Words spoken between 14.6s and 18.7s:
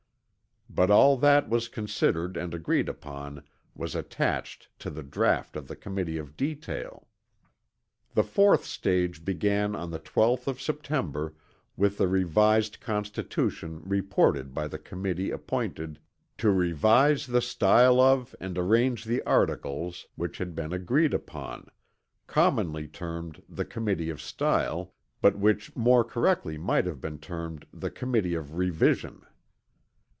the Committee appointed "to revise the style of and